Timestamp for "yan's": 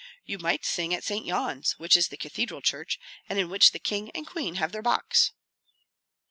1.27-1.73